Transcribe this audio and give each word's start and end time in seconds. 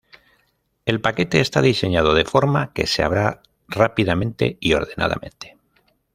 El 0.85 0.99
paquete 0.99 1.41
está 1.41 1.61
diseñado 1.61 2.15
de 2.15 2.25
forma 2.25 2.73
que 2.73 2.87
se 2.87 3.03
abra 3.03 3.43
rápida 3.67 4.15
y 4.59 4.73
ordenadamente. 4.73 5.57